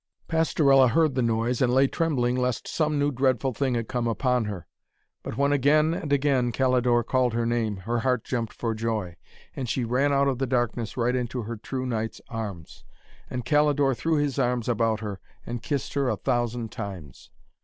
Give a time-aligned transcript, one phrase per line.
[0.27, 4.45] _'Pastorella heard the noise, and lay trembling lest some new dreadful thing had come upon
[4.45, 4.65] her.
[5.21, 9.15] But when, again and again, Calidore called her name, her heart jumped for joy,
[9.55, 12.83] and she ran out of the darkness right into her true knight's arms.
[13.29, 17.29] And Calidore threw his arms about her, and kissed her a thousand times.